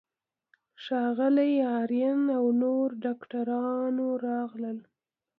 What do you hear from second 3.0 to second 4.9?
ډاکټرانو راغلل.